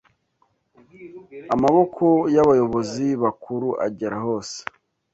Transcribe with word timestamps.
amaboko 1.55 2.05
y'abayobozi 2.35 3.05
bakuru 3.23 3.67
agera 3.85 4.17
hose 4.25 4.57